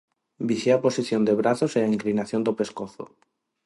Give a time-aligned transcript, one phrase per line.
[0.49, 3.03] Vixía a posición de brazos e a inclinación do pescozo.